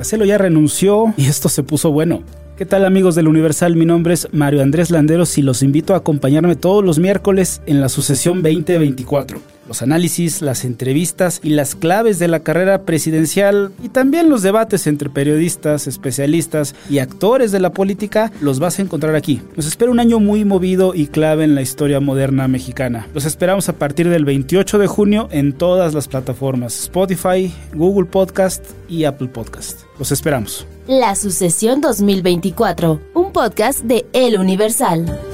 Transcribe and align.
Marcelo 0.00 0.24
ya 0.24 0.38
renunció 0.38 1.12
y 1.18 1.26
esto 1.26 1.50
se 1.50 1.62
puso 1.62 1.92
bueno. 1.92 2.22
¿Qué 2.56 2.64
tal 2.64 2.86
amigos 2.86 3.16
del 3.16 3.28
Universal? 3.28 3.76
Mi 3.76 3.84
nombre 3.84 4.14
es 4.14 4.28
Mario 4.32 4.62
Andrés 4.62 4.90
Landeros 4.90 5.36
y 5.36 5.42
los 5.42 5.62
invito 5.62 5.92
a 5.92 5.98
acompañarme 5.98 6.56
todos 6.56 6.82
los 6.82 6.98
miércoles 6.98 7.60
en 7.66 7.82
la 7.82 7.90
sucesión 7.90 8.42
2024. 8.42 9.38
Los 9.70 9.82
análisis, 9.82 10.42
las 10.42 10.64
entrevistas 10.64 11.38
y 11.44 11.50
las 11.50 11.76
claves 11.76 12.18
de 12.18 12.26
la 12.26 12.40
carrera 12.40 12.82
presidencial 12.82 13.70
y 13.80 13.88
también 13.88 14.28
los 14.28 14.42
debates 14.42 14.88
entre 14.88 15.10
periodistas, 15.10 15.86
especialistas 15.86 16.74
y 16.90 16.98
actores 16.98 17.52
de 17.52 17.60
la 17.60 17.70
política 17.70 18.32
los 18.40 18.58
vas 18.58 18.80
a 18.80 18.82
encontrar 18.82 19.14
aquí. 19.14 19.40
Nos 19.54 19.66
espera 19.66 19.92
un 19.92 20.00
año 20.00 20.18
muy 20.18 20.44
movido 20.44 20.92
y 20.92 21.06
clave 21.06 21.44
en 21.44 21.54
la 21.54 21.62
historia 21.62 22.00
moderna 22.00 22.48
mexicana. 22.48 23.06
Los 23.14 23.26
esperamos 23.26 23.68
a 23.68 23.74
partir 23.74 24.08
del 24.08 24.24
28 24.24 24.76
de 24.76 24.88
junio 24.88 25.28
en 25.30 25.52
todas 25.52 25.94
las 25.94 26.08
plataformas 26.08 26.76
Spotify, 26.76 27.54
Google 27.72 28.06
Podcast 28.06 28.64
y 28.88 29.04
Apple 29.04 29.28
Podcast. 29.28 29.82
Los 30.00 30.10
esperamos. 30.10 30.66
La 30.88 31.14
Sucesión 31.14 31.80
2024, 31.80 33.00
un 33.14 33.32
podcast 33.32 33.82
de 33.82 34.04
El 34.12 34.36
Universal. 34.36 35.29